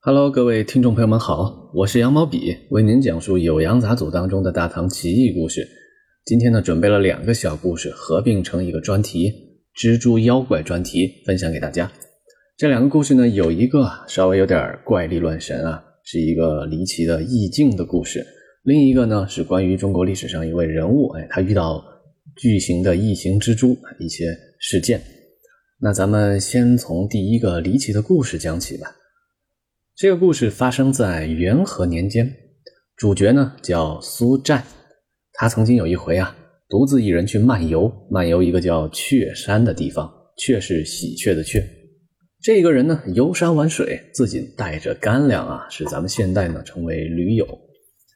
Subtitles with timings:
[0.00, 5.68] Hello，各位听众朋友们好，我是羊毛笔，为您讲述《酉阳杂俎》当中的大唐奇异故事。
[6.24, 9.32] 今天呢，准备了两个小故事，合并成一个专题——
[9.76, 11.90] 蜘蛛妖怪专题，分享给大家。
[12.56, 18.20] 这两个故事呢，有一个稍微有点怪力乱神啊，是一个离奇的意境的故事；
[18.62, 21.82] 另一个呢，是关于中国历史上一位人物，哎，他遇到
[22.36, 24.26] 巨型的异形蜘蛛一些
[24.60, 25.02] 事件。
[25.80, 28.94] 那咱们先从第一个离奇的故事讲起吧。
[29.98, 32.32] 这个故事发生在元和年间，
[32.94, 34.64] 主角呢叫苏战，
[35.32, 36.36] 他曾经有一回啊，
[36.68, 41.68] 独自一人去漫游，漫游一个叫雀山的地方，雀是喜鹊的雀。
[42.40, 47.44] 这个人呢游山玩水，自己带着干粮啊，是咱们现代呢称为驴友。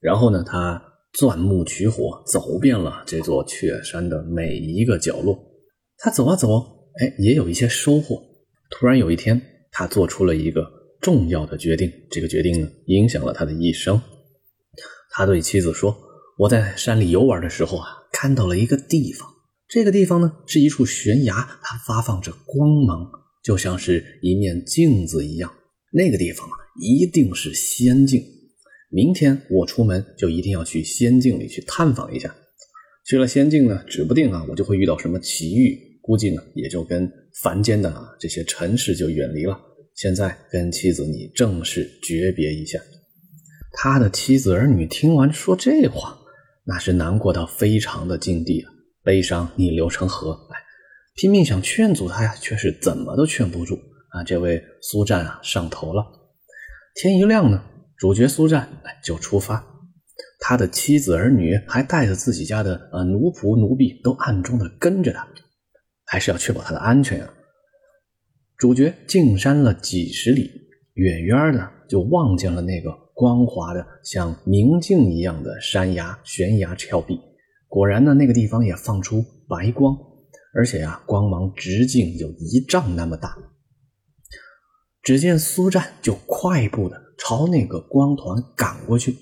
[0.00, 5.38] 然后呢，他钻木取火，走遍了这座雀山的每一个角落。
[5.98, 6.48] 他走啊走，
[7.02, 8.18] 哎，也有一些收获。
[8.70, 9.38] 突然有一天，
[9.70, 10.75] 他做出了一个。
[11.00, 14.00] 重要的决定，这个决定呢，影响了他的一生。
[15.10, 15.96] 他对妻子说
[16.38, 19.28] ：“我在山里游玩的时候啊，看到了一个地方。
[19.68, 23.10] 这个地方呢，是一处悬崖，它发放着光芒，
[23.42, 25.52] 就像是一面镜子一样。
[25.92, 28.22] 那个地方啊，一定是仙境。
[28.90, 32.34] 明天我出门就一定要去仙境里去探访一下。
[33.06, 37.10] 去了仙境呢，指不定啊，我就会遇到什么奇遇，估计呢，也就跟
[37.42, 39.58] 凡间的啊这些尘世就远离了。”
[39.96, 42.78] 现在跟妻子你正式诀别一下。
[43.72, 46.18] 他的妻子儿女听完说这话，
[46.64, 48.70] 那是难过到非常的境地啊，
[49.02, 50.58] 悲伤逆流成河，哎，
[51.14, 53.78] 拼命想劝阻他呀，却是怎么都劝不住
[54.10, 54.22] 啊。
[54.22, 56.04] 这位苏战啊上头了。
[56.94, 57.64] 天一亮呢，
[57.96, 59.64] 主角苏战哎就出发，
[60.40, 65.26] 他的妻子儿女还带着自己家的呃奴仆奴婢都暗中的跟着他，
[66.04, 67.32] 还是要确保他的安全啊。
[68.58, 70.50] 主角进山了几十里，
[70.94, 77.20] 远远的就望见了那个光滑的像明镜一样的山崖悬崖峭壁。
[77.68, 79.94] 果然呢，那个地方也放出白光，
[80.54, 83.36] 而且呀，光芒直径有一丈那么大。
[85.02, 89.14] 只见苏战就快步的朝那个光团赶过去，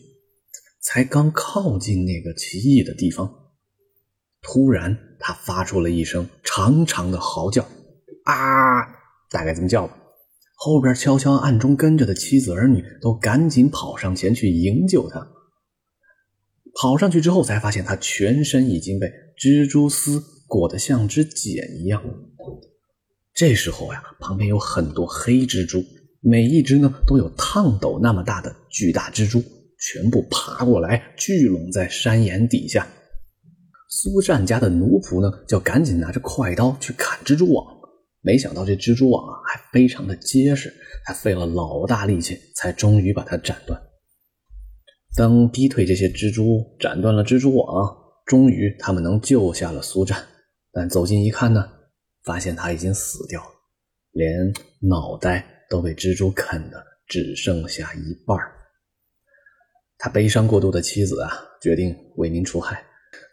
[0.80, 3.28] 才刚靠近那个奇异的地方，
[4.40, 7.64] 突然他发出了一声长长的嚎叫，
[8.26, 9.02] 啊！
[9.34, 9.98] 大概这么叫吧。
[10.56, 15.28] 后边悄悄暗中跟着的妻子儿女都赶紧跑上前去营救他。
[16.80, 22.02] 跑上去之后，才发现他全身已经被蜘蛛丝裹得像只茧一样。
[23.34, 25.84] 这时候呀，旁边有很多黑蜘蛛，
[26.20, 29.42] 每一只呢都有烫斗那么大的巨大蜘蛛，
[29.80, 32.86] 全部爬过来聚拢在山岩底下。
[33.90, 37.64] 苏战家的奴仆呢，就赶紧拿着快刀去砍蜘蛛网。
[38.24, 40.72] 没想到这蜘蛛网啊还非常的结实，
[41.04, 43.78] 他费了老大力气才终于把它斩断。
[45.14, 50.24] 当逼退这些蜘蛛，斩断了蜘蛛网，终于他们能救下了苏战。
[50.72, 51.70] 但走近一看呢，
[52.24, 53.50] 发现他已经死掉了，
[54.12, 58.36] 连脑袋都被蜘蛛啃的只剩下一半
[59.98, 61.30] 他悲伤过度的妻子啊，
[61.60, 62.82] 决定为民除害，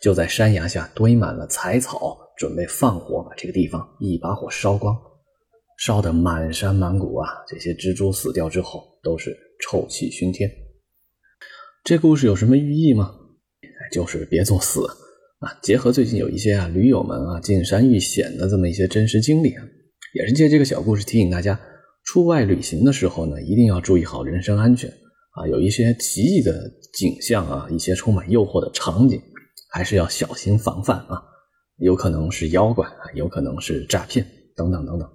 [0.01, 2.17] 就在山崖下堆满了柴草。
[2.37, 4.97] 准备放火把这个地方一把火烧光，
[5.77, 7.29] 烧得满山满谷啊！
[7.47, 10.49] 这些蜘蛛死掉之后都是臭气熏天。
[11.83, 13.13] 这故事有什么寓意吗？
[13.91, 14.81] 就是别作死
[15.37, 15.53] 啊！
[15.61, 19.63] 结合最近有一些啊驴友们啊进山遇险的这么一些真实经历啊，
[20.15, 21.59] 也是借这个小故事提醒大家，
[22.05, 24.89] 出外旅行的时候呢，一定要注意好人身安全
[25.33, 25.45] 啊！
[25.47, 29.21] 有一些奇异的景象啊，一些充满诱惑的场景，
[29.71, 31.23] 还是要小心防范啊！
[31.77, 34.23] 有可能是妖怪啊，有可能是诈骗，
[34.55, 35.09] 等等等等。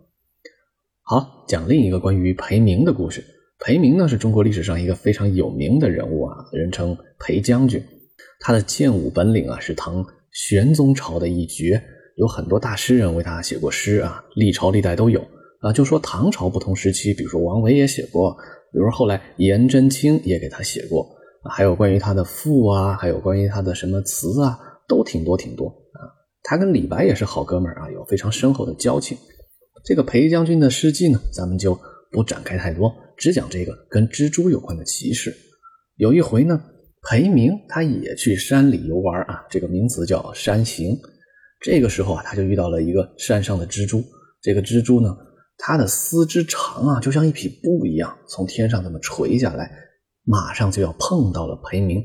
[1.03, 3.23] 好，讲另一个关于裴明的故事。
[3.59, 7.83] 裴明呢，是中国历史上一个非常有名的人物啊，人称裴将军。
[8.41, 11.83] 他的剑舞本领啊，是唐玄宗朝的一绝，
[12.17, 15.21] 有很多大诗人为他写过诗啊，历朝历代都有
[15.61, 15.73] 啊。
[15.73, 18.35] 就说唐朝不同时期，比如说王维也写过，
[18.73, 21.07] 比如说后来颜真卿也给他写过，
[21.49, 24.59] 还有关于他的赋啊，还有关于他的什么词啊，
[24.89, 26.01] 都挺多挺多啊。
[26.43, 29.17] 他跟李白也是好哥们儿啊，有非常深厚的交情。
[29.85, 31.79] 这个裴将军的事迹呢，咱们就
[32.11, 35.35] 不展开太多，只讲这个跟蜘蛛有关的奇事。
[35.97, 36.61] 有一回呢，
[37.09, 40.97] 裴明他也去山里游玩啊，这个名词叫山行。
[41.61, 44.03] 这个时候啊，他就遇到了一个山上的蜘蛛。
[44.43, 45.17] 这个蜘蛛呢，
[45.57, 49.71] 它的丝织长啊，就像一匹布一样，从天上这么垂下来，
[50.27, 52.05] 马上就要碰到了裴明。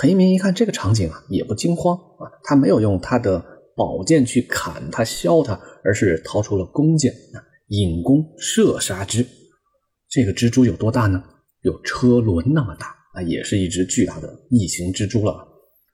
[0.00, 3.44] 裴明一看这个场景啊，也不惊慌啊，他没有用他的
[3.76, 9.26] 宝剑去砍他、削他，而是掏出了弓箭啊，引弓射杀之。
[10.08, 11.22] 这个蜘蛛有多大呢？
[11.62, 15.46] 有车轮那么大啊，也是一只巨大的异形蜘蛛了。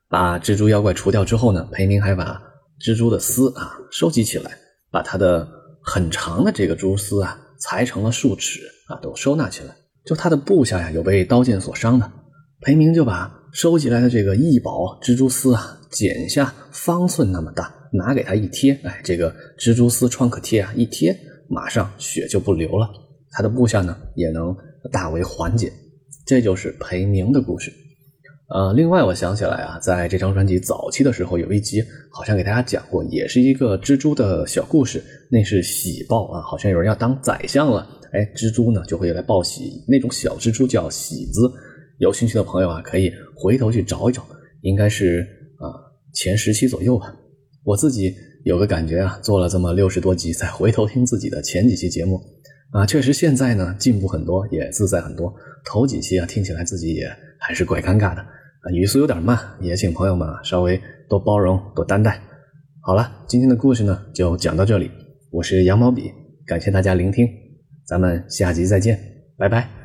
[0.09, 2.41] 把蜘蛛妖怪除掉之后呢，裴明还把
[2.83, 4.51] 蜘蛛的丝啊收集起来，
[4.91, 5.47] 把它的
[5.83, 9.75] 很长的这个蛛丝啊裁成了数尺啊，都收纳起来。
[10.05, 12.11] 就他的部下呀有被刀剑所伤的，
[12.61, 21.15] 裴明就把收集来的这个异宝蜘蛛丝啊剪下方寸那么大，拿给他一贴，哎，这个蜘蛛丝创可贴啊一贴，
[21.49, 22.89] 马上血就不流了。
[23.31, 24.55] 他的部下呢也能
[24.91, 25.71] 大为缓解。
[26.25, 27.71] 这就是裴明的故事。
[28.53, 31.81] 呃，另外我想起来啊，在这张专辑早期的时候，有一集
[32.11, 35.01] 好像给大家讲过，也是一个蜘蛛的小故事。
[35.29, 39.81] 那是喜报啊，好像有人要当宰相了，哎，蜘蛛呢就会来报喜。
[39.87, 41.49] 那种小蜘蛛叫喜子，
[41.99, 44.27] 有兴趣的朋友啊，可以回头去找一找，
[44.63, 45.25] 应该是
[45.57, 45.71] 啊
[46.13, 47.15] 前十期左右吧。
[47.63, 48.13] 我自己
[48.43, 52.19] 有个感觉啊，做了这么六十多集，再回头听自己的前几期节目
[52.73, 55.33] 啊，确实现在呢进步很多，也自在很多。
[55.63, 57.09] 头几期啊，听起来自己也
[57.39, 58.21] 还是怪尴尬的。
[58.61, 60.79] 啊，语速有点慢，也请朋友们稍微
[61.09, 62.21] 多包容、多担待。
[62.81, 64.91] 好了，今天的故事呢就讲到这里。
[65.31, 66.11] 我是羊毛笔，
[66.45, 67.27] 感谢大家聆听，
[67.85, 68.99] 咱们下集再见，
[69.35, 69.80] 拜拜。